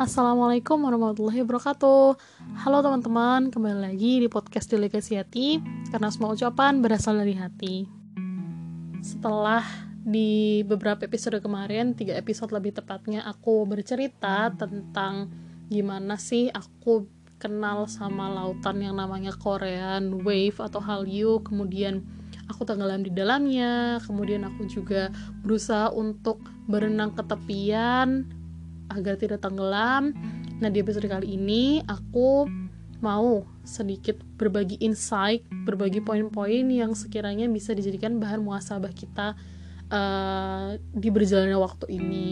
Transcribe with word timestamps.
Assalamualaikum 0.00 0.80
warahmatullahi 0.80 1.44
wabarakatuh. 1.44 2.16
Halo 2.64 2.80
teman-teman, 2.80 3.52
kembali 3.52 3.84
lagi 3.84 4.24
di 4.24 4.32
podcast 4.32 4.72
Delegasi 4.72 5.20
Hati 5.20 5.60
Karena 5.92 6.08
semua 6.08 6.32
ucapan 6.32 6.80
berasal 6.80 7.20
dari 7.20 7.36
hati. 7.36 7.84
Setelah 9.04 9.60
di 10.00 10.64
beberapa 10.64 11.04
episode 11.04 11.44
kemarin, 11.44 11.92
tiga 11.92 12.16
episode 12.16 12.48
lebih 12.48 12.80
tepatnya 12.80 13.28
Aku 13.28 13.68
bercerita 13.68 14.48
tentang 14.56 15.28
gimana 15.68 16.16
sih 16.16 16.48
aku 16.48 17.04
kenal 17.36 17.84
sama 17.84 18.32
lautan 18.32 18.80
yang 18.80 18.96
namanya 18.96 19.36
Korean 19.36 20.24
Wave 20.24 20.64
atau 20.64 20.80
Hallyu. 20.80 21.44
Kemudian 21.44 22.08
aku 22.48 22.64
tenggelam 22.64 23.04
di 23.04 23.12
dalamnya. 23.12 24.00
Kemudian 24.08 24.48
aku 24.48 24.64
juga 24.64 25.12
berusaha 25.44 25.92
untuk 25.92 26.40
berenang 26.64 27.12
ke 27.12 27.20
tepian 27.20 28.39
agar 28.90 29.16
tidak 29.16 29.40
tenggelam. 29.40 30.12
Nah, 30.60 30.68
di 30.68 30.82
episode 30.82 31.06
kali 31.06 31.38
ini 31.38 31.80
aku 31.86 32.44
mau 33.00 33.48
sedikit 33.64 34.20
berbagi 34.36 34.76
insight, 34.84 35.46
berbagi 35.64 36.04
poin-poin 36.04 36.68
yang 36.68 36.92
sekiranya 36.92 37.48
bisa 37.48 37.72
dijadikan 37.72 38.20
bahan 38.20 38.44
muasabah 38.44 38.92
kita 38.92 39.32
uh, 39.88 40.76
di 40.92 41.08
berjalannya 41.08 41.56
waktu 41.56 41.86
ini. 41.88 42.28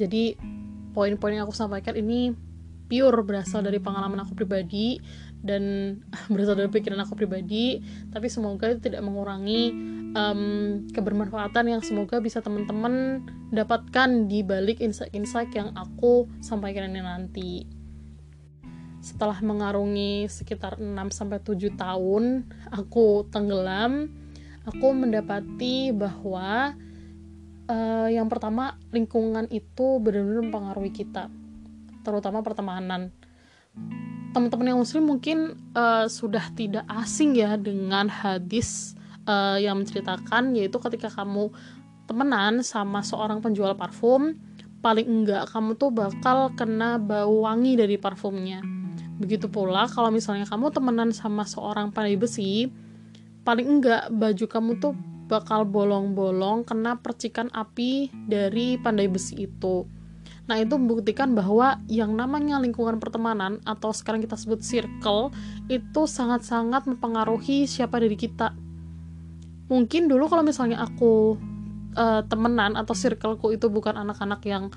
Jadi, 0.00 0.32
poin-poin 0.96 1.36
yang 1.36 1.44
aku 1.44 1.52
sampaikan 1.52 1.92
ini 2.00 2.32
pure 2.90 3.22
berasal 3.22 3.62
dari 3.62 3.78
pengalaman 3.78 4.26
aku 4.26 4.34
pribadi 4.34 4.98
dan 5.40 5.94
berasal 6.32 6.58
dari 6.58 6.68
pikiran 6.68 6.98
aku 7.06 7.14
pribadi 7.14 7.78
tapi 8.10 8.26
semoga 8.26 8.66
itu 8.66 8.90
tidak 8.90 9.06
mengurangi 9.06 9.70
um, 10.14 10.86
kebermanfaatan 10.90 11.70
yang 11.76 11.82
semoga 11.82 12.18
bisa 12.18 12.42
teman-teman 12.42 13.24
dapatkan 13.50 14.26
di 14.26 14.42
balik 14.42 14.82
insight-insight 14.82 15.50
yang 15.54 15.74
aku 15.74 16.26
sampaikan 16.42 16.90
ini 16.90 17.02
nanti. 17.02 17.52
Setelah 19.00 19.40
mengarungi 19.40 20.28
sekitar 20.28 20.76
6-7 20.76 21.72
tahun 21.72 22.44
aku 22.68 23.32
tenggelam 23.32 24.12
aku 24.68 24.92
mendapati 24.92 25.88
bahwa 25.90 26.76
uh, 27.64 28.08
yang 28.12 28.28
pertama 28.28 28.76
lingkungan 28.92 29.48
itu 29.48 29.96
benar-benar 30.02 30.44
mempengaruhi 30.44 30.92
kita 30.92 31.32
terutama 32.04 32.44
pertemanan. 32.44 33.12
Teman-teman 34.30 34.70
yang 34.70 34.78
muslim 34.78 35.10
mungkin 35.10 35.58
uh, 35.74 36.06
sudah 36.06 36.54
tidak 36.54 36.86
asing 36.86 37.34
ya 37.34 37.58
dengan 37.58 38.06
hadis 38.06 38.94
uh, 39.30 39.56
yang 39.62 39.78
menceritakan 39.78 40.58
yaitu 40.58 40.82
ketika 40.82 41.06
kamu 41.06 41.54
temenan 42.10 42.66
sama 42.66 43.06
seorang 43.06 43.38
penjual 43.38 43.70
parfum 43.78 44.34
paling 44.82 45.06
enggak 45.06 45.46
kamu 45.54 45.78
tuh 45.78 45.94
bakal 45.94 46.50
kena 46.58 46.98
bau 46.98 47.46
wangi 47.46 47.78
dari 47.78 47.94
parfumnya 47.94 48.58
begitu 49.22 49.46
pula 49.46 49.86
kalau 49.86 50.10
misalnya 50.10 50.48
kamu 50.48 50.74
temenan 50.74 51.14
sama 51.14 51.46
seorang 51.46 51.94
pandai 51.94 52.18
besi 52.18 52.66
paling 53.46 53.78
enggak 53.78 54.10
baju 54.10 54.44
kamu 54.50 54.70
tuh 54.82 54.96
bakal 55.30 55.62
bolong-bolong 55.62 56.66
kena 56.66 56.98
percikan 56.98 57.46
api 57.54 58.10
dari 58.26 58.74
pandai 58.80 59.06
besi 59.06 59.46
itu 59.46 59.86
Nah, 60.50 60.58
itu 60.58 60.74
membuktikan 60.74 61.30
bahwa 61.30 61.78
yang 61.86 62.18
namanya 62.18 62.58
lingkungan 62.58 62.98
pertemanan 62.98 63.62
atau 63.62 63.94
sekarang 63.94 64.18
kita 64.18 64.34
sebut 64.34 64.58
circle 64.66 65.30
itu 65.70 66.02
sangat-sangat 66.10 66.90
mempengaruhi 66.90 67.70
siapa 67.70 68.02
diri 68.02 68.18
kita. 68.18 68.50
Mungkin 69.70 70.10
dulu 70.10 70.26
kalau 70.26 70.42
misalnya 70.42 70.82
aku 70.82 71.38
uh, 71.94 72.26
temenan 72.26 72.74
atau 72.74 72.92
circleku 72.92 73.54
itu 73.54 73.70
bukan 73.70 73.94
anak-anak 73.94 74.42
yang 74.42 74.74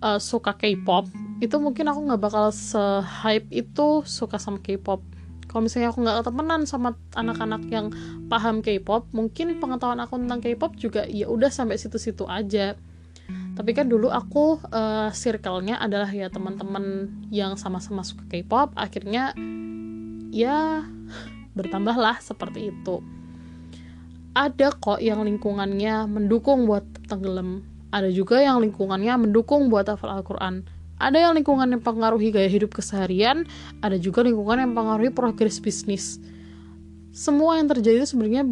uh, 0.00 0.22
suka 0.22 0.54
K-pop, 0.54 1.10
itu 1.42 1.56
mungkin 1.58 1.90
aku 1.90 2.06
nggak 2.06 2.22
bakal 2.22 2.54
se-hype 2.54 3.50
itu 3.50 4.06
suka 4.06 4.38
sama 4.38 4.62
K-pop. 4.62 5.02
Kalau 5.50 5.62
misalnya 5.66 5.90
aku 5.90 5.98
nggak 6.06 6.30
temenan 6.30 6.62
sama 6.64 6.94
anak-anak 7.18 7.66
yang 7.68 7.90
paham 8.30 8.62
K-pop, 8.62 9.10
mungkin 9.10 9.58
pengetahuan 9.58 9.98
aku 9.98 10.14
tentang 10.22 10.38
K-pop 10.38 10.78
juga 10.78 11.02
ya 11.10 11.26
udah 11.26 11.50
sampai 11.50 11.76
situ-situ 11.76 12.24
aja 12.30 12.78
tapi 13.56 13.72
kan 13.72 13.88
dulu 13.88 14.12
aku 14.12 14.60
uh, 14.68 15.08
circle-nya 15.16 15.80
adalah 15.80 16.12
ya 16.12 16.28
teman-teman 16.28 17.08
yang 17.32 17.56
sama-sama 17.56 18.04
suka 18.04 18.28
K-pop 18.28 18.76
akhirnya 18.76 19.32
ya 20.28 20.84
bertambahlah 21.56 22.20
seperti 22.20 22.68
itu 22.68 23.00
ada 24.36 24.68
kok 24.68 25.00
yang 25.00 25.24
lingkungannya 25.24 26.04
mendukung 26.04 26.68
buat 26.68 26.84
tenggelam. 27.08 27.64
Ada 27.88 28.12
juga 28.12 28.44
yang 28.44 28.60
lingkungannya 28.60 29.16
mendukung 29.16 29.72
buat 29.72 29.88
hafal 29.88 30.20
Al-Quran. 30.20 30.68
Ada 31.00 31.28
yang 31.28 31.32
lingkungan 31.40 31.72
yang 31.72 31.80
mempengaruhi 31.80 32.28
gaya 32.32 32.48
hidup 32.48 32.76
keseharian 32.76 33.48
ada 33.80 33.96
juga 33.96 34.20
lingkungan 34.20 34.60
yang 34.60 34.70
mempengaruhi 34.76 35.12
progres 35.12 35.56
bisnis. 35.60 36.20
Semua 37.16 37.56
yang 37.56 37.68
terjadi 37.72 38.04
itu 38.04 38.12
sebenarnya 38.12 38.44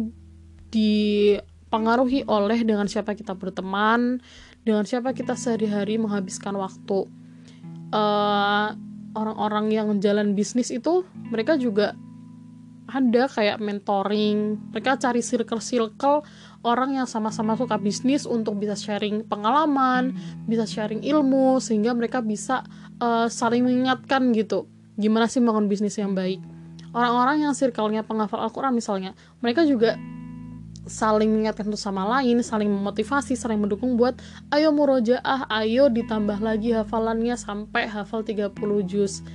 dipengaruhi 0.73 2.25
oleh 2.25 2.65
dengan 2.65 2.89
siapa 2.89 3.13
kita 3.13 3.37
berteman 3.37 4.21
dengan 4.65 4.89
siapa 4.89 5.13
kita 5.13 5.37
sehari-hari 5.37 6.01
menghabiskan 6.01 6.57
waktu. 6.57 7.05
Eh, 7.93 8.67
orang-orang 9.13 9.65
yang 9.69 9.87
jalan 10.01 10.33
bisnis 10.33 10.73
itu 10.73 11.05
mereka 11.29 11.61
juga 11.61 11.93
ada 12.85 13.25
kayak 13.29 13.57
mentoring. 13.57 14.61
Mereka 14.73 15.01
cari 15.01 15.25
circle-circle 15.25 16.21
orang 16.65 16.97
yang 16.97 17.07
sama-sama 17.09 17.53
suka 17.57 17.77
bisnis 17.77 18.25
untuk 18.25 18.57
bisa 18.57 18.73
sharing 18.73 19.25
pengalaman 19.29 20.17
bisa 20.49 20.65
sharing 20.65 21.05
ilmu 21.05 21.61
sehingga 21.61 21.93
mereka 21.93 22.25
bisa 22.25 22.65
uh, 23.01 23.29
saling 23.29 23.65
mengingatkan 23.65 24.33
gitu. 24.33 24.65
Gimana 24.97 25.29
sih 25.29 25.41
bangun 25.41 25.69
bisnis 25.69 25.97
yang 25.97 26.17
baik? 26.17 26.41
Orang-orang 26.95 27.43
yang 27.43 27.53
circle-nya 27.53 28.07
penghafal 28.07 28.39
Al-Quran 28.39 28.73
misalnya 28.73 29.11
mereka 29.43 29.67
juga 29.67 29.99
saling 30.85 31.33
mengingatkan 31.33 31.65
satu 31.67 31.81
sama 31.81 32.05
lain, 32.17 32.39
saling 32.45 32.69
memotivasi, 32.69 33.33
saling 33.33 33.57
mendukung 33.57 33.97
buat 33.97 34.15
ayo 34.53 34.69
murojaah, 34.69 35.49
ayo 35.61 35.89
ditambah 35.89 36.39
lagi 36.39 36.77
hafalannya 36.77 37.33
sampai 37.35 37.89
hafal 37.89 38.21
30 38.21 38.53
juz. 38.85 39.25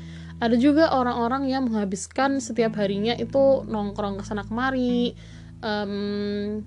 Ada 0.41 0.57
juga 0.57 0.89
orang-orang 0.97 1.53
yang 1.53 1.69
menghabiskan 1.69 2.41
setiap 2.41 2.81
harinya 2.81 3.13
itu 3.13 3.65
nongkrong 3.69 4.21
ke 4.21 4.25
sana 4.25 4.41
kemari, 4.41 5.13
um, 5.61 6.65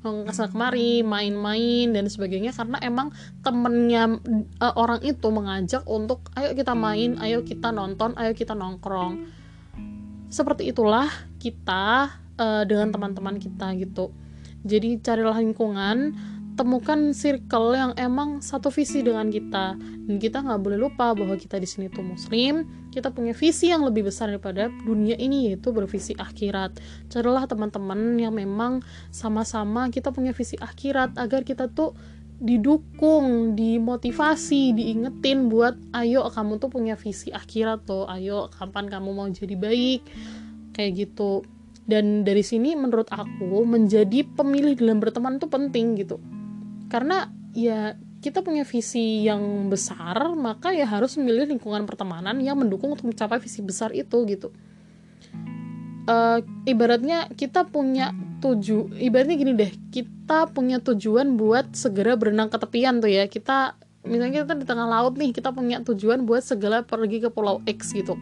nongkrong 0.00 0.28
ke 0.28 0.34
sana 0.34 0.48
kemari, 0.48 1.04
main-main 1.04 1.92
dan 1.92 2.08
sebagainya 2.08 2.56
karena 2.56 2.80
emang 2.80 3.12
temennya 3.44 4.16
uh, 4.58 4.74
orang 4.80 5.04
itu 5.04 5.28
mengajak 5.28 5.84
untuk 5.84 6.32
ayo 6.32 6.56
kita 6.56 6.72
main, 6.72 7.20
ayo 7.20 7.44
kita 7.44 7.68
nonton, 7.70 8.16
ayo 8.16 8.32
kita 8.32 8.56
nongkrong. 8.56 9.28
Seperti 10.32 10.72
itulah 10.72 11.12
kita 11.36 12.08
uh, 12.40 12.64
dengan 12.64 12.88
teman-teman 12.88 13.36
kita 13.36 13.68
gitu 13.76 14.16
jadi 14.62 14.98
carilah 15.02 15.42
lingkungan 15.42 16.14
temukan 16.52 17.16
circle 17.16 17.72
yang 17.72 17.92
emang 17.96 18.44
satu 18.44 18.68
visi 18.68 19.00
dengan 19.00 19.32
kita. 19.32 19.76
Dan 19.78 20.16
kita 20.20 20.44
nggak 20.44 20.60
boleh 20.60 20.78
lupa 20.78 21.16
bahwa 21.16 21.32
kita 21.40 21.56
di 21.56 21.64
sini 21.64 21.88
tuh 21.88 22.04
muslim. 22.04 22.68
Kita 22.92 23.08
punya 23.08 23.32
visi 23.32 23.72
yang 23.72 23.88
lebih 23.88 24.12
besar 24.12 24.28
daripada 24.28 24.68
dunia 24.84 25.16
ini 25.16 25.48
yaitu 25.48 25.72
bervisi 25.72 26.12
akhirat. 26.12 26.76
Carilah 27.08 27.48
teman-teman 27.48 28.20
yang 28.20 28.36
memang 28.36 28.84
sama-sama 29.08 29.88
kita 29.88 30.12
punya 30.12 30.36
visi 30.36 30.60
akhirat 30.60 31.16
agar 31.16 31.40
kita 31.48 31.72
tuh 31.72 31.96
didukung, 32.42 33.54
dimotivasi, 33.54 34.74
diingetin 34.74 35.46
buat 35.46 35.78
ayo 35.94 36.26
kamu 36.26 36.58
tuh 36.58 36.74
punya 36.74 36.98
visi 36.98 37.30
akhirat 37.30 37.86
tuh, 37.86 38.04
ayo 38.10 38.50
kapan 38.50 38.90
kamu 38.90 39.14
mau 39.14 39.30
jadi 39.30 39.54
baik? 39.54 40.02
Kayak 40.74 40.92
gitu. 41.06 41.46
Dan 41.86 42.26
dari 42.26 42.42
sini 42.42 42.74
menurut 42.74 43.08
aku 43.10 43.62
menjadi 43.62 44.26
pemilih 44.26 44.74
dalam 44.78 44.98
berteman 44.98 45.38
itu 45.38 45.46
penting 45.50 45.98
gitu 45.98 46.18
karena 46.92 47.32
ya 47.56 47.96
kita 48.20 48.44
punya 48.44 48.68
visi 48.68 49.24
yang 49.24 49.72
besar 49.72 50.36
maka 50.36 50.76
ya 50.76 50.84
harus 50.84 51.16
memilih 51.16 51.48
lingkungan 51.48 51.88
pertemanan 51.88 52.36
yang 52.44 52.60
mendukung 52.60 52.92
untuk 52.92 53.08
mencapai 53.08 53.40
visi 53.40 53.64
besar 53.64 53.96
itu 53.96 54.28
gitu. 54.28 54.52
Uh, 56.04 56.44
ibaratnya 56.68 57.32
kita 57.32 57.64
punya 57.64 58.12
tuju 58.42 58.90
ibaratnya 58.98 59.38
gini 59.38 59.52
deh 59.54 59.70
kita 59.94 60.50
punya 60.50 60.82
tujuan 60.82 61.38
buat 61.38 61.78
segera 61.78 62.18
berenang 62.18 62.52
ke 62.52 62.60
tepian 62.60 63.00
tuh 63.00 63.08
ya. 63.08 63.24
Kita 63.24 63.74
misalnya 64.04 64.44
kita 64.44 64.54
di 64.60 64.66
tengah 64.68 64.84
laut 64.84 65.16
nih 65.16 65.32
kita 65.32 65.48
punya 65.50 65.80
tujuan 65.80 66.28
buat 66.28 66.44
segera 66.44 66.84
pergi 66.84 67.24
ke 67.24 67.28
pulau 67.32 67.64
X 67.64 67.96
gitu. 67.96 68.20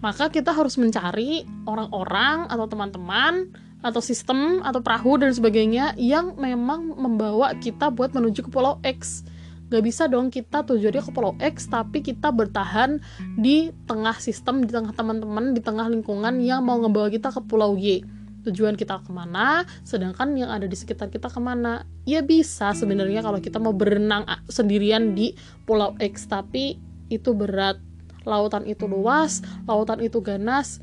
Maka 0.00 0.32
kita 0.32 0.56
harus 0.56 0.80
mencari 0.80 1.44
orang-orang 1.68 2.48
atau 2.48 2.66
teman-teman 2.66 3.52
atau 3.84 4.00
sistem 4.00 4.64
atau 4.64 4.80
perahu 4.80 5.20
dan 5.20 5.36
sebagainya 5.36 5.92
yang 6.00 6.32
memang 6.40 6.96
membawa 6.96 7.52
kita 7.60 7.92
buat 7.92 8.16
menuju 8.16 8.48
ke 8.48 8.50
pulau 8.50 8.80
X. 8.80 9.28
Gak 9.68 9.84
bisa 9.84 10.08
dong 10.08 10.32
kita 10.32 10.64
tujuannya 10.64 11.04
ke 11.04 11.12
pulau 11.12 11.36
X 11.36 11.68
tapi 11.68 12.00
kita 12.00 12.32
bertahan 12.32 12.96
di 13.36 13.68
tengah 13.84 14.16
sistem 14.16 14.64
di 14.64 14.72
tengah 14.72 14.96
teman-teman 14.96 15.52
di 15.52 15.60
tengah 15.60 15.92
lingkungan 15.92 16.40
yang 16.40 16.64
mau 16.64 16.80
ngebawa 16.80 17.12
kita 17.12 17.28
ke 17.28 17.44
pulau 17.44 17.76
Y. 17.76 18.00
Tujuan 18.44 18.76
kita 18.76 19.00
ke 19.04 19.12
mana 19.12 19.64
sedangkan 19.84 20.36
yang 20.36 20.52
ada 20.52 20.64
di 20.64 20.76
sekitar 20.76 21.12
kita 21.12 21.28
ke 21.28 21.40
mana? 21.40 21.84
Ya 22.08 22.24
bisa 22.24 22.72
sebenarnya 22.72 23.20
kalau 23.20 23.40
kita 23.40 23.60
mau 23.60 23.72
berenang 23.76 24.24
sendirian 24.48 25.12
di 25.12 25.36
pulau 25.68 25.92
X 26.00 26.24
tapi 26.24 26.80
itu 27.12 27.36
berat. 27.36 27.76
Lautan 28.24 28.64
itu 28.64 28.88
luas 28.88 29.44
lautan 29.68 30.00
itu 30.00 30.24
ganas 30.24 30.80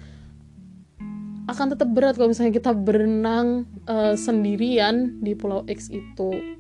akan 1.49 1.73
tetap 1.73 1.89
berat 1.89 2.17
kalau 2.17 2.29
misalnya 2.29 2.53
kita 2.53 2.71
berenang 2.73 3.65
uh, 3.89 4.13
sendirian 4.13 5.17
di 5.21 5.33
pulau 5.33 5.65
X 5.65 5.89
itu 5.89 6.59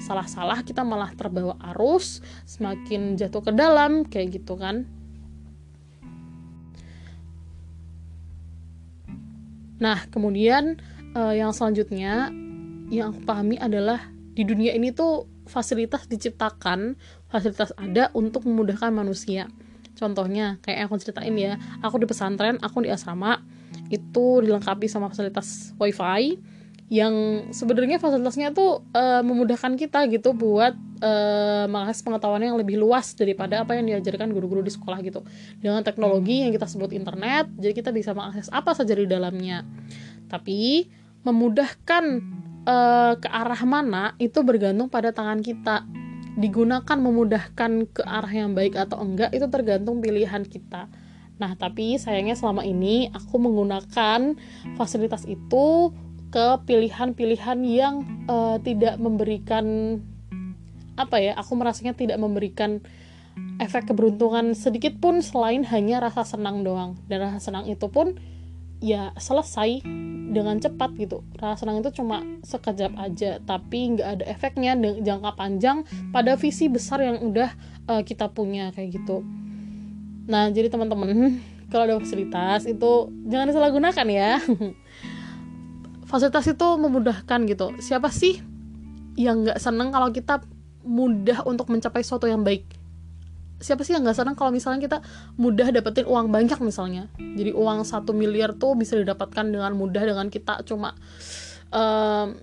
salah-salah 0.00 0.62
kita 0.64 0.86
malah 0.86 1.12
terbawa 1.12 1.58
arus 1.74 2.24
semakin 2.46 3.18
jatuh 3.18 3.42
ke 3.42 3.52
dalam 3.52 4.06
kayak 4.06 4.40
gitu 4.40 4.56
kan 4.56 4.88
Nah, 9.80 10.04
kemudian 10.12 10.76
uh, 11.16 11.32
yang 11.32 11.56
selanjutnya 11.56 12.28
yang 12.92 13.16
aku 13.16 13.24
pahami 13.24 13.56
adalah 13.56 14.12
di 14.36 14.44
dunia 14.44 14.76
ini 14.76 14.92
tuh 14.92 15.24
fasilitas 15.48 16.06
diciptakan, 16.06 17.00
fasilitas 17.32 17.72
ada 17.80 18.12
untuk 18.12 18.44
memudahkan 18.44 18.92
manusia. 18.92 19.48
Contohnya, 19.96 20.60
kayak 20.62 20.76
yang 20.84 20.88
aku 20.92 21.00
ceritain 21.00 21.34
ya, 21.34 21.56
aku 21.80 21.96
di 21.96 22.06
pesantren, 22.06 22.60
aku 22.60 22.84
di 22.84 22.92
asrama, 22.92 23.40
itu 23.90 24.40
dilengkapi 24.46 24.86
sama 24.86 25.10
fasilitas 25.10 25.74
wifi, 25.76 26.38
yang 26.90 27.46
sebenarnya 27.54 28.02
fasilitasnya 28.02 28.50
tuh 28.50 28.82
uh, 28.90 29.22
memudahkan 29.22 29.78
kita 29.78 30.10
gitu 30.10 30.34
buat 30.34 30.74
uh, 30.98 31.70
mengakses 31.70 32.02
pengetahuan 32.02 32.42
yang 32.42 32.58
lebih 32.58 32.82
luas 32.82 33.14
daripada 33.14 33.62
apa 33.62 33.78
yang 33.78 33.86
diajarkan 33.86 34.34
guru-guru 34.34 34.66
di 34.66 34.74
sekolah 34.74 34.98
gitu. 35.06 35.22
Dengan 35.62 35.86
teknologi 35.86 36.42
yang 36.42 36.50
kita 36.50 36.66
sebut 36.66 36.90
internet 36.90 37.46
jadi 37.54 37.78
kita 37.78 37.94
bisa 37.94 38.10
mengakses 38.10 38.50
apa 38.50 38.74
saja 38.74 38.90
di 38.98 39.06
dalamnya. 39.06 39.62
Tapi 40.26 40.90
memudahkan 41.22 42.04
uh, 42.66 43.14
ke 43.22 43.28
arah 43.30 43.62
mana 43.62 44.18
itu 44.18 44.42
bergantung 44.42 44.90
pada 44.90 45.14
tangan 45.14 45.46
kita. 45.46 45.86
Digunakan 46.42 46.98
memudahkan 46.98 47.86
ke 47.94 48.02
arah 48.02 48.34
yang 48.34 48.50
baik 48.50 48.74
atau 48.74 48.98
enggak 48.98 49.30
itu 49.30 49.46
tergantung 49.46 50.02
pilihan 50.02 50.42
kita 50.42 50.90
Nah, 51.40 51.56
tapi 51.56 51.96
sayangnya 51.96 52.36
selama 52.36 52.68
ini 52.68 53.08
aku 53.16 53.40
menggunakan 53.40 54.36
fasilitas 54.76 55.24
itu 55.24 55.88
ke 56.28 56.46
pilihan-pilihan 56.68 57.58
yang 57.64 57.94
uh, 58.28 58.60
tidak 58.62 59.00
memberikan 59.00 59.98
apa 60.94 61.16
ya 61.16 61.32
aku 61.34 61.56
merasanya 61.56 61.96
tidak 61.96 62.20
memberikan 62.20 62.84
efek 63.56 63.88
keberuntungan 63.88 64.52
sedikit 64.52 65.00
pun 65.00 65.24
selain 65.24 65.64
hanya 65.64 66.04
rasa 66.04 66.28
senang 66.28 66.60
doang. 66.60 67.00
Dan 67.08 67.24
rasa 67.24 67.40
senang 67.50 67.64
itu 67.64 67.88
pun 67.88 68.20
ya 68.84 69.16
selesai 69.16 69.80
dengan 70.30 70.60
cepat 70.60 70.92
gitu. 71.00 71.24
Rasa 71.40 71.64
senang 71.64 71.80
itu 71.80 71.88
cuma 71.96 72.20
sekejap 72.44 72.92
aja 73.00 73.40
tapi 73.40 73.96
nggak 73.96 74.08
ada 74.20 74.24
efeknya 74.28 74.76
jangka 74.76 75.32
panjang 75.40 75.88
pada 76.12 76.36
visi 76.36 76.68
besar 76.68 77.00
yang 77.00 77.16
udah 77.24 77.48
uh, 77.88 78.04
kita 78.04 78.28
punya 78.28 78.76
kayak 78.76 79.00
gitu 79.00 79.24
nah 80.30 80.46
jadi 80.46 80.70
teman-teman 80.70 81.42
kalau 81.70 81.86
ada 81.86 81.96
fasilitas 82.02 82.66
itu 82.66 82.90
jangan 83.30 83.46
disalahgunakan 83.48 84.06
ya. 84.10 84.30
Fasilitas 86.10 86.50
itu 86.50 86.68
memudahkan 86.74 87.46
gitu. 87.46 87.70
Siapa 87.78 88.10
sih 88.10 88.42
yang 89.14 89.46
nggak 89.46 89.62
seneng 89.62 89.94
kalau 89.94 90.10
kita 90.10 90.42
mudah 90.82 91.46
untuk 91.46 91.70
mencapai 91.70 92.02
sesuatu 92.02 92.26
yang 92.26 92.42
baik? 92.42 92.66
Siapa 93.62 93.86
sih 93.86 93.94
yang 93.94 94.02
nggak 94.02 94.18
seneng 94.18 94.34
kalau 94.34 94.50
misalnya 94.50 94.82
kita 94.82 94.98
mudah 95.38 95.70
dapetin 95.70 96.10
uang 96.10 96.34
banyak 96.34 96.58
misalnya? 96.58 97.06
Jadi 97.14 97.54
uang 97.54 97.86
satu 97.86 98.10
miliar 98.10 98.58
tuh 98.58 98.74
bisa 98.74 98.98
didapatkan 98.98 99.46
dengan 99.46 99.70
mudah 99.78 100.02
dengan 100.02 100.26
kita 100.26 100.66
cuma 100.66 100.98
um, 101.70 102.34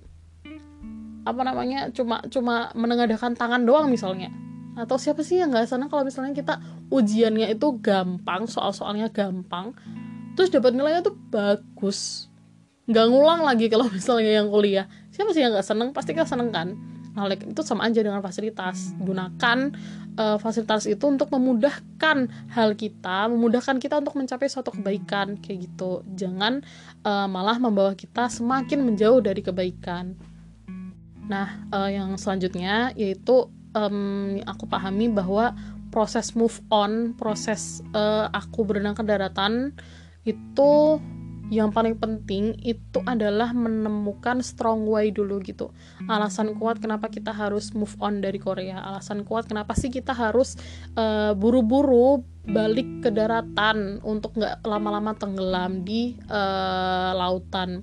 apa 1.28 1.42
namanya 1.44 1.92
cuma 1.92 2.24
cuma 2.32 2.72
menengadahkan 2.72 3.36
tangan 3.36 3.68
doang 3.68 3.92
misalnya. 3.92 4.32
Atau 4.80 4.96
siapa 4.96 5.28
sih 5.28 5.44
yang 5.44 5.52
nggak 5.52 5.68
seneng 5.68 5.92
kalau 5.92 6.08
misalnya 6.08 6.32
kita 6.32 6.64
ujiannya 6.88 7.52
itu 7.52 7.68
gampang 7.80 8.48
soal-soalnya 8.48 9.12
gampang. 9.12 9.76
Terus 10.38 10.54
dapat 10.54 10.78
nilainya 10.78 11.02
tuh 11.04 11.16
bagus. 11.32 12.30
Nggak 12.88 13.06
ngulang 13.12 13.42
lagi 13.44 13.68
kalau 13.68 13.90
misalnya 13.96 14.44
yang 14.44 14.48
kuliah. 14.48 14.86
Siapa 15.12 15.34
sih 15.36 15.44
yang 15.44 15.56
nggak 15.56 15.68
seneng? 15.68 15.90
Pasti 15.92 16.16
kita 16.16 16.28
seneng 16.30 16.50
kan? 16.54 16.78
Nah 17.18 17.26
itu 17.34 17.62
sama 17.66 17.90
aja 17.90 18.00
dengan 18.06 18.22
fasilitas. 18.22 18.94
Gunakan 19.02 19.74
uh, 20.22 20.38
fasilitas 20.38 20.86
itu 20.86 21.02
untuk 21.10 21.34
memudahkan 21.34 22.30
hal 22.54 22.70
kita 22.78 23.26
memudahkan 23.26 23.82
kita 23.82 23.98
untuk 23.98 24.18
mencapai 24.22 24.46
suatu 24.46 24.70
kebaikan 24.70 25.42
kayak 25.42 25.66
gitu. 25.66 26.06
Jangan 26.14 26.62
uh, 27.02 27.26
malah 27.26 27.58
membawa 27.58 27.98
kita 27.98 28.30
semakin 28.30 28.86
menjauh 28.86 29.18
dari 29.26 29.42
kebaikan. 29.42 30.14
Nah 31.26 31.66
uh, 31.74 31.90
yang 31.90 32.14
selanjutnya 32.22 32.94
yaitu 32.94 33.50
um, 33.74 34.38
aku 34.46 34.70
pahami 34.70 35.10
bahwa 35.10 35.58
proses 35.98 36.38
move 36.38 36.62
on 36.70 37.18
proses 37.18 37.82
uh, 37.98 38.30
aku 38.30 38.62
berenang 38.70 38.94
ke 38.94 39.02
daratan 39.02 39.74
itu 40.30 41.02
yang 41.50 41.72
paling 41.72 41.96
penting 41.98 42.54
itu 42.60 43.00
adalah 43.08 43.56
menemukan 43.56 44.44
strong 44.44 44.84
way 44.84 45.16
dulu 45.16 45.40
gitu. 45.40 45.72
Alasan 46.12 46.60
kuat 46.60 46.84
kenapa 46.84 47.08
kita 47.08 47.32
harus 47.32 47.72
move 47.72 47.96
on 48.04 48.20
dari 48.20 48.36
Korea. 48.36 48.84
Alasan 48.84 49.24
kuat 49.24 49.48
kenapa 49.48 49.72
sih 49.72 49.88
kita 49.88 50.12
harus 50.12 50.60
uh, 51.00 51.32
buru-buru 51.32 52.20
balik 52.44 53.08
ke 53.08 53.10
daratan 53.16 54.04
untuk 54.04 54.36
nggak 54.36 54.60
lama-lama 54.68 55.16
tenggelam 55.16 55.88
di 55.88 56.20
uh, 56.28 57.16
lautan. 57.16 57.80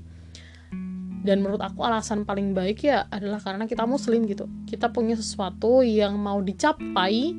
Dan 1.25 1.41
menurut 1.41 1.65
aku 1.65 1.81
alasan 1.89 2.29
paling 2.29 2.53
baik 2.53 2.85
ya 2.85 3.09
adalah 3.09 3.41
karena 3.41 3.65
kita 3.65 3.89
muslim 3.89 4.29
gitu. 4.29 4.45
Kita 4.69 4.93
punya 4.93 5.17
sesuatu 5.17 5.81
yang 5.81 6.21
mau 6.21 6.37
dicapai 6.45 7.33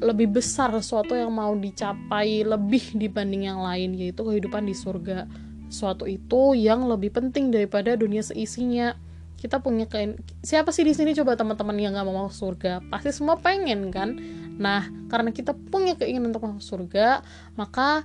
lebih 0.00 0.40
besar 0.40 0.72
sesuatu 0.72 1.12
yang 1.12 1.28
mau 1.30 1.52
dicapai 1.52 2.42
lebih 2.42 2.96
dibanding 2.96 3.52
yang 3.52 3.60
lain 3.60 3.92
yaitu 3.94 4.24
kehidupan 4.24 4.64
di 4.64 4.72
surga. 4.72 5.28
Suatu 5.70 6.08
itu 6.08 6.56
yang 6.56 6.88
lebih 6.88 7.12
penting 7.12 7.52
daripada 7.52 7.94
dunia 7.94 8.24
seisinya. 8.24 8.96
Kita 9.36 9.60
punya 9.60 9.88
kain 9.88 10.20
siapa 10.44 10.68
sih 10.68 10.84
di 10.84 10.92
sini 10.92 11.16
coba 11.16 11.32
teman-teman 11.36 11.76
yang 11.80 11.96
nggak 11.96 12.06
mau 12.08 12.28
masuk 12.28 12.56
surga? 12.56 12.84
Pasti 12.88 13.12
semua 13.12 13.40
pengen 13.40 13.88
kan? 13.92 14.16
Nah 14.56 14.88
karena 15.08 15.32
kita 15.32 15.52
punya 15.52 15.96
keinginan 15.96 16.32
untuk 16.32 16.48
masuk 16.48 16.64
surga 16.64 17.24
maka 17.56 18.04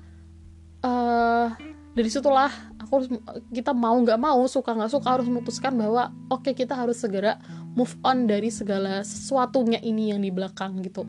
uh, 0.83 1.51
dari 1.95 2.11
situlah 2.11 2.51
aku 2.75 2.91
harus 3.01 3.09
kita 3.55 3.71
mau 3.71 3.95
nggak 3.95 4.19
mau 4.19 4.43
suka 4.51 4.75
nggak 4.75 4.91
suka 4.91 5.07
harus 5.15 5.27
memutuskan 5.31 5.73
bahwa 5.79 6.11
oke 6.27 6.43
okay, 6.43 6.53
kita 6.53 6.75
harus 6.75 6.99
segera 6.99 7.39
move 7.73 7.95
on 8.03 8.27
dari 8.27 8.51
segala 8.51 9.01
sesuatunya 9.01 9.79
ini 9.79 10.11
yang 10.11 10.19
di 10.19 10.29
belakang 10.29 10.83
gitu 10.83 11.07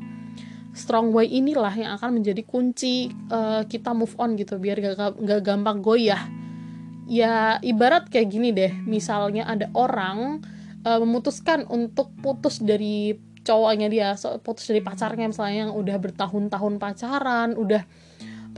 strong 0.77 1.11
way 1.17 1.25
inilah 1.27 1.73
yang 1.73 1.97
akan 1.97 2.21
menjadi 2.21 2.45
kunci 2.45 3.09
uh, 3.33 3.65
kita 3.65 3.97
move 3.97 4.13
on 4.21 4.37
gitu 4.37 4.61
biar 4.61 4.77
gak, 4.79 5.17
gak 5.17 5.41
gampang 5.41 5.81
goyah. 5.81 6.21
Ya 7.09 7.57
ibarat 7.65 8.13
kayak 8.13 8.29
gini 8.29 8.53
deh 8.53 8.77
misalnya 8.85 9.49
ada 9.49 9.73
orang 9.73 10.45
uh, 10.85 10.99
memutuskan 11.01 11.65
untuk 11.67 12.13
putus 12.21 12.61
dari 12.61 13.17
cowoknya 13.47 13.87
dia 13.89 14.09
so, 14.19 14.37
putus 14.43 14.67
dari 14.67 14.83
pacarnya 14.83 15.31
misalnya 15.31 15.71
yang 15.71 15.73
udah 15.73 15.97
bertahun-tahun 16.03 16.83
pacaran 16.83 17.55
udah 17.55 17.87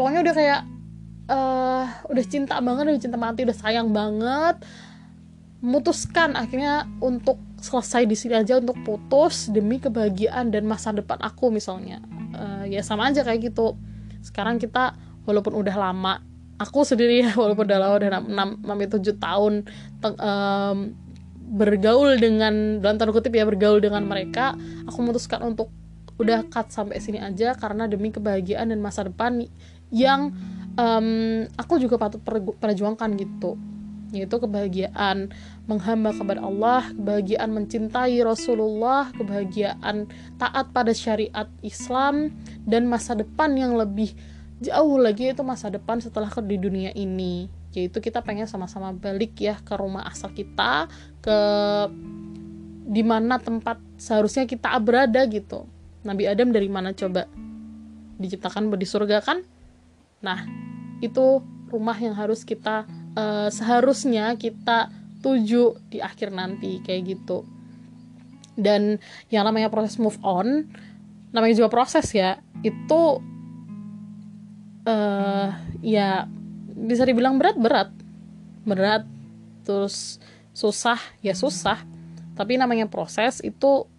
pokoknya 0.00 0.20
udah 0.24 0.34
kayak 0.34 0.60
uh, 1.28 1.84
udah 2.08 2.24
cinta 2.24 2.56
banget 2.64 2.96
udah 2.96 3.02
cinta 3.04 3.18
mati 3.20 3.44
udah 3.44 3.56
sayang 3.56 3.92
banget 3.92 4.64
memutuskan 5.60 6.32
akhirnya 6.40 6.88
untuk 7.04 7.36
selesai 7.58 8.06
di 8.06 8.14
sini 8.14 8.38
aja 8.38 8.62
untuk 8.62 8.78
putus 8.86 9.50
demi 9.50 9.82
kebahagiaan 9.82 10.54
dan 10.54 10.64
masa 10.64 10.94
depan 10.94 11.18
aku 11.18 11.50
misalnya. 11.50 11.98
Uh, 12.34 12.64
ya 12.66 12.82
sama 12.86 13.10
aja 13.10 13.26
kayak 13.26 13.52
gitu. 13.52 13.74
Sekarang 14.22 14.62
kita 14.62 14.94
walaupun 15.26 15.54
udah 15.58 15.76
lama 15.76 16.22
aku 16.58 16.82
sendiri 16.82 17.22
ya 17.22 17.30
walaupun 17.40 17.64
udah 17.64 17.78
lama 17.78 17.94
udah 18.02 18.10
6, 18.26 18.66
6 18.66 19.14
7 19.14 19.24
tahun 19.24 19.52
um, 20.02 20.78
bergaul 21.48 22.20
dengan 22.20 22.82
dalam 22.84 23.00
tanda 23.00 23.14
kutip 23.14 23.32
ya 23.32 23.48
bergaul 23.48 23.80
dengan 23.80 24.04
mereka 24.04 24.52
aku 24.84 24.98
memutuskan 25.00 25.40
untuk 25.46 25.72
udah 26.18 26.44
cut 26.50 26.68
sampai 26.68 26.98
sini 26.98 27.22
aja 27.22 27.54
karena 27.54 27.86
demi 27.86 28.10
kebahagiaan 28.10 28.74
dan 28.74 28.82
masa 28.82 29.06
depan 29.06 29.46
yang 29.88 30.34
um, 30.74 31.46
aku 31.56 31.78
juga 31.80 31.96
patut 31.96 32.20
perjuangkan 32.58 33.16
gitu 33.16 33.56
yaitu 34.10 34.40
kebahagiaan 34.40 35.28
menghamba 35.68 36.16
kepada 36.16 36.40
Allah, 36.40 36.88
kebahagiaan 36.96 37.52
mencintai 37.52 38.16
Rasulullah, 38.24 39.12
kebahagiaan 39.12 40.08
taat 40.40 40.72
pada 40.72 40.96
syariat 40.96 41.48
Islam 41.60 42.32
dan 42.64 42.88
masa 42.88 43.12
depan 43.12 43.52
yang 43.52 43.76
lebih 43.76 44.16
jauh 44.64 44.96
lagi 44.98 45.30
itu 45.30 45.44
masa 45.44 45.68
depan 45.68 46.00
setelah 46.00 46.32
di 46.40 46.56
dunia 46.56 46.90
ini. 46.96 47.52
Yaitu 47.76 48.00
kita 48.00 48.24
pengen 48.24 48.48
sama-sama 48.48 48.96
balik 48.96 49.36
ya 49.38 49.60
ke 49.60 49.76
rumah 49.76 50.08
asal 50.08 50.32
kita 50.32 50.88
ke 51.20 51.38
di 52.88 53.04
mana 53.04 53.36
tempat 53.36 53.76
seharusnya 54.00 54.48
kita 54.48 54.72
berada 54.80 55.20
gitu. 55.28 55.68
Nabi 56.00 56.24
Adam 56.24 56.48
dari 56.48 56.72
mana 56.72 56.96
coba? 56.96 57.28
Diciptakan 58.18 58.72
di 58.72 58.88
surga 58.88 59.20
kan? 59.20 59.44
Nah 60.24 60.48
itu 61.04 61.44
rumah 61.68 61.94
yang 62.00 62.16
harus 62.16 62.42
kita 62.42 62.88
uh, 63.18 63.48
seharusnya 63.50 64.38
kita 64.38 64.94
tuju 65.18 65.74
di 65.90 65.98
akhir 65.98 66.30
nanti 66.30 66.78
kayak 66.86 67.18
gitu. 67.18 67.42
Dan 68.54 69.02
yang 69.30 69.46
namanya 69.46 69.70
proses 69.70 69.98
move 69.98 70.18
on 70.22 70.70
namanya 71.28 71.54
juga 71.60 71.68
proses 71.68 72.08
ya 72.16 72.40
itu 72.64 73.20
uh, 74.88 75.48
ya 75.84 76.24
bisa 76.78 77.04
dibilang 77.04 77.36
berat 77.36 77.60
berat 77.60 77.90
berat 78.64 79.04
terus 79.66 80.22
susah 80.54 80.98
ya 81.20 81.34
susah. 81.34 81.82
Tapi 82.38 82.54
namanya 82.54 82.86
proses 82.86 83.42
itu 83.42 83.90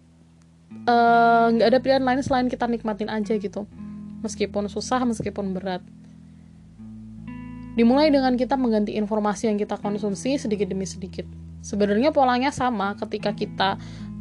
eh, 0.88 1.46
nggak 1.52 1.68
uh, 1.68 1.70
ada 1.76 1.80
pilihan 1.84 2.00
lain 2.00 2.24
selain 2.24 2.48
kita 2.48 2.64
nikmatin 2.64 3.12
aja 3.12 3.36
gitu. 3.36 3.68
Meskipun 4.24 4.64
susah 4.72 5.04
meskipun 5.04 5.52
berat 5.52 5.84
dimulai 7.78 8.10
dengan 8.10 8.34
kita 8.34 8.58
mengganti 8.58 8.96
informasi 8.98 9.50
yang 9.50 9.58
kita 9.58 9.78
konsumsi 9.78 10.38
sedikit 10.38 10.70
demi 10.70 10.86
sedikit. 10.86 11.26
Sebenarnya 11.60 12.10
polanya 12.10 12.50
sama 12.50 12.96
ketika 12.96 13.36
kita 13.36 13.76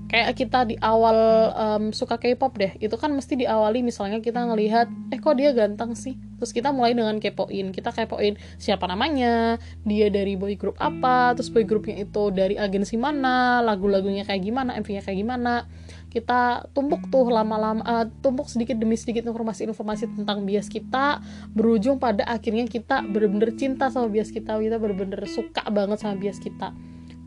kayak 0.09 0.33
kita 0.33 0.65
di 0.65 0.75
awal 0.81 1.17
um, 1.53 1.83
suka 1.93 2.17
K-pop 2.17 2.57
deh. 2.57 2.73
Itu 2.81 2.97
kan 2.97 3.13
mesti 3.13 3.37
diawali 3.37 3.85
misalnya 3.85 4.19
kita 4.19 4.41
ngelihat 4.41 4.89
eh 5.13 5.21
kok 5.21 5.37
dia 5.37 5.53
ganteng 5.53 5.93
sih? 5.93 6.17
Terus 6.41 6.51
kita 6.51 6.73
mulai 6.73 6.97
dengan 6.97 7.21
kepoin 7.21 7.69
kita 7.69 7.93
kepoin 7.93 8.35
siapa 8.57 8.89
namanya? 8.89 9.61
Dia 9.85 10.09
dari 10.09 10.33
boy 10.33 10.57
group 10.57 10.75
apa? 10.81 11.37
Terus 11.37 11.53
boy 11.53 11.63
groupnya 11.63 12.01
itu 12.01 12.33
dari 12.33 12.57
agensi 12.57 12.97
mana? 12.97 13.61
Lagu-lagunya 13.61 14.25
kayak 14.25 14.41
gimana? 14.41 14.75
MV-nya 14.81 15.05
kayak 15.05 15.19
gimana 15.21 15.69
kita 16.09 16.65
tumpuk 16.73 17.05
tuh 17.13 17.29
lama-lama 17.29 17.85
uh, 17.85 18.05
tumpuk 18.25 18.49
sedikit 18.49 18.75
demi 18.75 18.97
sedikit 18.97 19.29
informasi-informasi 19.29 20.09
tentang 20.17 20.41
bias 20.41 20.65
kita 20.65 21.21
berujung 21.53 22.01
pada 22.01 22.25
akhirnya 22.25 22.65
kita 22.65 23.05
bener-bener 23.05 23.53
cinta 23.53 23.93
sama 23.93 24.09
bias 24.09 24.33
kita 24.33 24.57
kita 24.57 24.81
bener-bener 24.81 25.21
suka 25.29 25.61
banget 25.69 26.01
sama 26.01 26.17
bias 26.17 26.41
kita. 26.41 26.73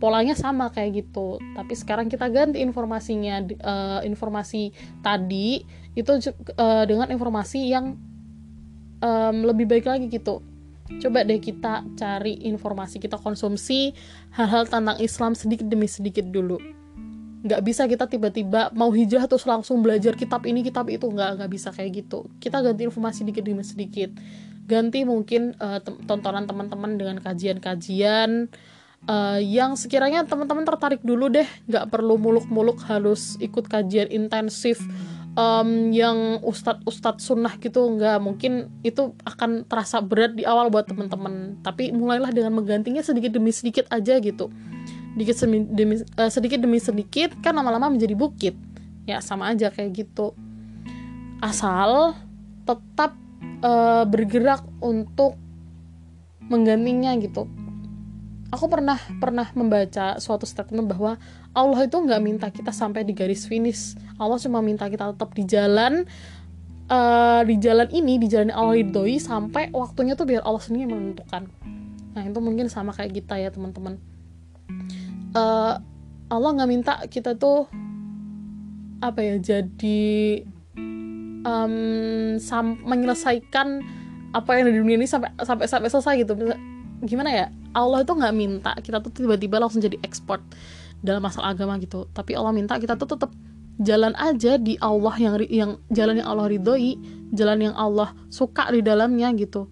Polanya 0.03 0.35
sama 0.35 0.75
kayak 0.75 1.07
gitu 1.07 1.39
tapi 1.55 1.79
sekarang 1.79 2.11
kita 2.11 2.27
ganti 2.27 2.59
informasinya 2.59 3.47
uh, 3.63 4.01
informasi 4.03 4.75
tadi 4.99 5.63
itu 5.95 6.13
uh, 6.59 6.83
dengan 6.83 7.07
informasi 7.15 7.71
yang 7.71 7.95
um, 8.99 9.37
lebih 9.47 9.71
baik 9.71 9.87
lagi 9.87 10.11
gitu. 10.11 10.43
Coba 10.99 11.23
deh 11.23 11.39
kita 11.39 11.87
cari 11.95 12.51
informasi 12.51 12.99
kita 12.99 13.15
konsumsi 13.15 13.95
hal-hal 14.35 14.67
tentang 14.67 14.99
Islam 14.99 15.39
sedikit 15.39 15.71
demi 15.71 15.87
sedikit 15.87 16.27
dulu 16.27 16.82
nggak 17.43 17.61
bisa 17.67 17.91
kita 17.91 18.07
tiba-tiba 18.07 18.71
mau 18.71 18.95
hijrah 18.95 19.27
terus 19.27 19.43
langsung 19.43 19.83
belajar 19.83 20.15
kitab 20.15 20.47
ini 20.47 20.63
kitab 20.63 20.87
itu. 20.87 21.11
Nggak 21.11 21.43
nggak 21.43 21.51
bisa 21.51 21.69
kayak 21.75 22.07
gitu. 22.07 22.31
Kita 22.39 22.63
ganti 22.63 22.87
informasi 22.87 23.27
sedikit 23.27 23.43
demi 23.43 23.67
sedikit. 23.67 24.11
Ganti 24.71 25.03
mungkin 25.03 25.59
uh, 25.59 25.83
tontonan 25.83 26.47
teman-teman 26.47 26.95
dengan 26.95 27.19
kajian-kajian 27.19 28.47
uh, 29.11 29.41
yang 29.43 29.75
sekiranya 29.75 30.23
teman-teman 30.23 30.63
tertarik 30.63 31.03
dulu 31.03 31.27
deh. 31.35 31.47
Nggak 31.67 31.91
perlu 31.91 32.15
muluk-muluk 32.15 32.79
harus 32.87 33.35
ikut 33.43 33.67
kajian 33.67 34.07
intensif 34.15 34.79
um, 35.35 35.91
yang 35.91 36.39
ustadz 36.47 36.87
ustadz 36.87 37.27
sunnah 37.27 37.59
gitu. 37.59 37.83
Nggak 37.91 38.23
mungkin 38.23 38.71
itu 38.87 39.19
akan 39.27 39.67
terasa 39.67 39.99
berat 39.99 40.39
di 40.39 40.47
awal 40.47 40.71
buat 40.71 40.87
teman-teman. 40.87 41.59
Tapi 41.67 41.91
mulailah 41.91 42.31
dengan 42.31 42.55
menggantinya 42.55 43.03
sedikit 43.03 43.35
demi 43.35 43.51
sedikit 43.51 43.91
aja 43.91 44.15
gitu 44.23 44.47
sedikit 45.13 45.37
demi 45.69 45.95
uh, 46.01 46.31
sedikit 46.33 46.59
demi 46.61 46.79
sedikit 46.81 47.37
kan 47.45 47.53
lama-lama 47.53 47.93
menjadi 47.93 48.17
bukit. 48.17 48.57
Ya 49.05 49.21
sama 49.21 49.53
aja 49.53 49.69
kayak 49.69 49.93
gitu. 49.93 50.33
Asal 51.43 52.17
tetap 52.65 53.13
uh, 53.61 54.05
bergerak 54.09 54.65
untuk 54.81 55.37
menggantinya 56.49 57.13
gitu. 57.21 57.45
Aku 58.53 58.69
pernah 58.69 59.01
pernah 59.17 59.49
membaca 59.57 60.21
suatu 60.21 60.45
statement 60.45 60.85
bahwa 60.85 61.17
Allah 61.57 61.89
itu 61.89 61.97
nggak 61.97 62.21
minta 62.21 62.47
kita 62.53 62.73
sampai 62.73 63.05
di 63.05 63.17
garis 63.17 63.49
finish. 63.49 63.97
Allah 64.21 64.37
cuma 64.41 64.61
minta 64.61 64.89
kita 64.89 65.13
tetap 65.13 65.33
di 65.33 65.45
jalan 65.49 66.05
uh, 66.93 67.41
di 67.45 67.57
jalan 67.61 67.89
ini 67.93 68.21
di 68.21 68.29
jalan 68.29 68.53
Allah 68.53 68.77
ridhoi 68.81 69.17
sampai 69.17 69.73
waktunya 69.73 70.17
tuh 70.17 70.29
biar 70.29 70.45
Allah 70.45 70.61
sendiri 70.61 70.89
yang 70.89 70.93
menentukan. 70.93 71.49
Nah 72.13 72.23
itu 72.29 72.39
mungkin 72.45 72.69
sama 72.69 72.93
kayak 72.93 73.17
kita 73.17 73.41
ya 73.41 73.49
teman-teman 73.49 73.97
uh, 75.37 75.75
Allah 76.33 76.51
nggak 76.57 76.71
minta 76.71 76.95
kita 77.09 77.37
tuh 77.37 77.69
apa 79.03 79.21
ya 79.21 79.37
jadi 79.37 80.41
um, 81.45 82.39
menyelesaikan 82.87 83.69
apa 84.33 84.49
yang 84.57 84.61
ada 84.65 84.73
di 84.73 84.81
dunia 84.81 84.97
ini 84.97 85.09
sampai 85.11 85.35
sampai 85.43 85.67
sampai 85.69 85.89
selesai 85.93 86.15
gitu. 86.25 86.33
Gimana 87.03 87.31
ya? 87.35 87.47
Allah 87.77 88.07
itu 88.07 88.13
nggak 88.15 88.35
minta 88.37 88.73
kita 88.81 89.03
tuh 89.05 89.13
tiba-tiba 89.13 89.61
langsung 89.61 89.83
jadi 89.83 89.99
ekspor 90.01 90.41
dalam 91.05 91.21
masalah 91.21 91.53
agama 91.53 91.77
gitu. 91.83 92.09
Tapi 92.15 92.33
Allah 92.33 92.55
minta 92.55 92.79
kita 92.81 92.97
tuh 92.97 93.11
tetap 93.13 93.35
jalan 93.83 94.15
aja 94.17 94.57
di 94.57 94.79
Allah 94.81 95.15
yang 95.19 95.35
yang 95.51 95.71
jalan 95.91 96.23
yang 96.23 96.29
Allah 96.29 96.47
ridhoi 96.49 96.97
jalan 97.33 97.73
yang 97.73 97.75
Allah 97.77 98.15
suka 98.33 98.73
di 98.73 98.81
dalamnya 98.81 99.29
gitu. 99.37 99.69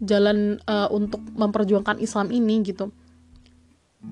Jalan 0.00 0.60
uh, 0.68 0.88
untuk 0.92 1.20
memperjuangkan 1.36 2.00
Islam 2.00 2.28
ini 2.32 2.60
gitu 2.64 2.92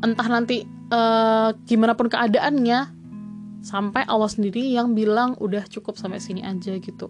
entah 0.02 0.26
nanti 0.26 0.66
uh, 0.90 1.54
gimana 1.68 1.94
pun 1.94 2.10
keadaannya 2.10 3.04
sampai 3.64 4.04
Allah 4.04 4.28
sendiri 4.28 4.60
yang 4.60 4.92
bilang 4.92 5.40
udah 5.40 5.64
cukup 5.64 5.96
sampai 5.96 6.20
sini 6.20 6.44
aja 6.44 6.76
gitu. 6.76 7.08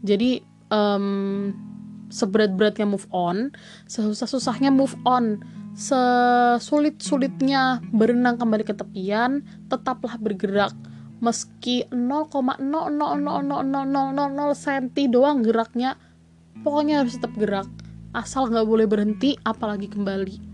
Jadi 0.00 0.40
um, 0.72 1.52
seberat-beratnya 2.08 2.88
move 2.88 3.04
on, 3.12 3.52
sesusah-susahnya 3.88 4.72
move 4.72 4.96
on, 5.04 5.44
sesulit-sulitnya 5.76 7.84
berenang 7.92 8.40
kembali 8.40 8.64
ke 8.64 8.72
tepian, 8.72 9.44
tetaplah 9.68 10.16
bergerak. 10.16 10.72
Meski 11.22 11.86
0,0000000 11.94 14.58
senti 14.58 15.06
doang 15.06 15.46
geraknya 15.46 15.94
pokoknya 16.66 16.98
harus 17.04 17.20
tetap 17.20 17.36
gerak. 17.38 17.68
Asal 18.12 18.50
nggak 18.50 18.66
boleh 18.66 18.90
berhenti 18.90 19.38
apalagi 19.46 19.86
kembali 19.88 20.51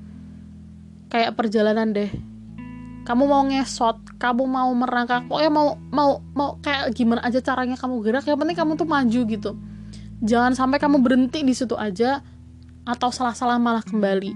kayak 1.09 1.35
perjalanan 1.37 1.93
deh. 1.93 2.11
Kamu 3.05 3.25
mau 3.25 3.41
ngesot 3.49 4.21
kamu 4.21 4.45
mau 4.45 4.69
merangkak 4.77 5.25
pokoknya 5.31 5.53
mau 5.53 5.69
mau 5.89 6.11
mau 6.37 6.51
kayak 6.61 6.93
gimana 6.93 7.25
aja 7.25 7.41
caranya 7.41 7.79
kamu 7.79 8.05
gerak 8.05 8.29
yang 8.29 8.37
penting 8.37 8.59
kamu 8.59 8.73
tuh 8.77 8.89
maju 8.89 9.21
gitu. 9.25 9.51
Jangan 10.21 10.53
sampai 10.59 10.77
kamu 10.83 11.01
berhenti 11.01 11.41
di 11.47 11.55
situ 11.55 11.79
aja 11.79 12.21
atau 12.85 13.09
salah-salah 13.09 13.57
malah 13.57 13.85
kembali. 13.87 14.35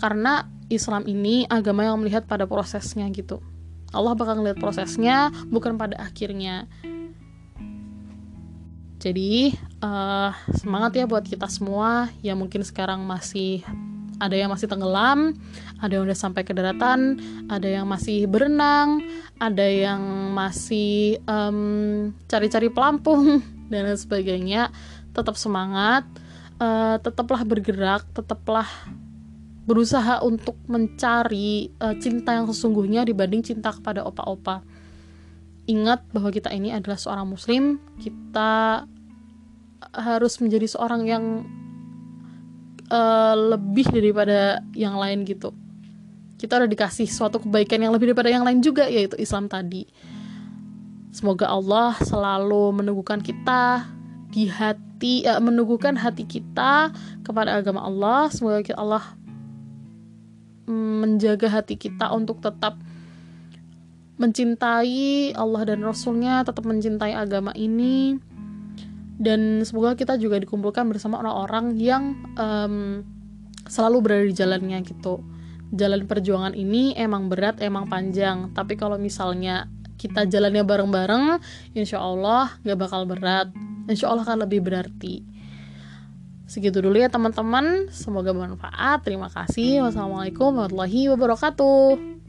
Karena 0.00 0.48
Islam 0.72 1.04
ini 1.04 1.44
agama 1.50 1.84
yang 1.84 2.00
melihat 2.00 2.24
pada 2.24 2.48
prosesnya 2.48 3.04
gitu. 3.12 3.42
Allah 3.90 4.14
bakal 4.14 4.38
ngeliat 4.38 4.56
prosesnya 4.56 5.34
bukan 5.50 5.74
pada 5.74 5.98
akhirnya. 5.98 6.70
Jadi 9.00 9.56
uh, 9.82 10.30
semangat 10.54 10.92
ya 10.96 11.04
buat 11.10 11.24
kita 11.24 11.48
semua 11.50 12.12
yang 12.20 12.38
mungkin 12.38 12.62
sekarang 12.62 13.02
masih 13.02 13.64
ada 14.20 14.36
yang 14.36 14.52
masih 14.52 14.68
tenggelam, 14.68 15.32
ada 15.80 15.92
yang 15.96 16.04
udah 16.04 16.18
sampai 16.18 16.44
ke 16.44 16.52
daratan, 16.52 17.16
ada 17.48 17.64
yang 17.64 17.88
masih 17.88 18.28
berenang, 18.28 19.00
ada 19.40 19.64
yang 19.64 20.30
masih 20.36 21.18
cari-cari 22.28 22.68
um, 22.68 22.74
pelampung, 22.76 23.40
dan 23.72 23.88
lain 23.88 23.96
sebagainya. 23.96 24.68
Tetap 25.16 25.34
semangat 25.34 26.04
uh, 26.60 27.00
tetaplah 27.00 27.42
bergerak 27.42 28.04
tetaplah 28.12 28.68
berusaha 29.64 30.20
untuk 30.20 30.58
mencari 30.68 31.72
uh, 31.80 31.96
cinta 31.96 32.36
yang 32.36 32.46
sesungguhnya 32.46 33.08
dibanding 33.08 33.40
cinta 33.40 33.72
kepada 33.72 34.04
opa-opa. 34.04 34.60
Ingat 35.64 36.04
bahwa 36.12 36.28
kita 36.34 36.50
ini 36.52 36.74
adalah 36.74 36.98
seorang 36.98 37.26
muslim 37.30 37.78
kita 38.02 38.84
harus 39.94 40.34
menjadi 40.42 40.66
seorang 40.66 41.02
yang 41.06 41.24
uh, 42.90 43.34
lebih 43.56 43.88
daripada 43.88 44.60
yang 44.76 44.98
lain 44.98 45.24
gitu 45.24 45.54
kita 46.36 46.60
udah 46.60 46.68
dikasih 46.68 47.08
suatu 47.08 47.40
kebaikan 47.40 47.80
yang 47.80 47.94
lebih 47.94 48.12
daripada 48.12 48.28
yang 48.32 48.44
lain 48.44 48.60
juga 48.60 48.90
yaitu 48.90 49.16
Islam 49.16 49.48
tadi 49.48 49.86
Semoga 51.10 51.50
Allah 51.50 51.98
selalu 51.98 52.70
meneguhkan 52.70 53.18
kita 53.18 53.82
di 54.30 54.46
hati, 54.46 55.26
uh, 55.26 55.42
meneguhkan 55.42 55.98
hati 55.98 56.22
kita 56.22 56.94
kepada 57.26 57.58
agama 57.58 57.82
Allah. 57.82 58.30
Semoga 58.30 58.62
Allah 58.78 59.02
menjaga 60.70 61.50
hati 61.50 61.74
kita 61.74 62.14
untuk 62.14 62.38
tetap 62.38 62.78
mencintai 64.22 65.34
Allah 65.34 65.62
dan 65.66 65.82
Rasulnya, 65.82 66.46
tetap 66.46 66.62
mencintai 66.62 67.10
agama 67.10 67.50
ini. 67.58 68.22
Dan 69.20 69.60
semoga 69.68 69.92
kita 69.92 70.16
juga 70.16 70.40
dikumpulkan 70.40 70.88
bersama 70.88 71.20
orang-orang 71.20 71.76
yang 71.76 72.16
um, 72.40 73.04
selalu 73.68 73.96
berada 74.00 74.24
di 74.24 74.32
jalannya 74.32 74.80
gitu. 74.80 75.20
Jalan 75.76 76.08
perjuangan 76.08 76.56
ini 76.56 76.96
emang 76.96 77.28
berat, 77.28 77.60
emang 77.60 77.86
panjang. 77.86 78.56
Tapi 78.56 78.80
kalau 78.80 78.96
misalnya 78.96 79.68
kita 80.00 80.24
jalannya 80.24 80.64
bareng-bareng 80.64 81.24
insya 81.76 82.00
Allah 82.00 82.48
gak 82.64 82.80
bakal 82.80 83.04
berat 83.04 83.52
insya 83.84 84.08
Allah 84.08 84.24
akan 84.24 84.48
lebih 84.48 84.64
berarti 84.64 85.28
Segitu 86.50 86.82
dulu 86.82 86.98
ya 86.98 87.06
teman-teman. 87.06 87.86
Semoga 87.94 88.34
bermanfaat. 88.34 89.06
Terima 89.06 89.30
kasih. 89.30 89.86
Wassalamualaikum 89.86 90.50
warahmatullahi 90.58 91.06
wabarakatuh. 91.14 92.19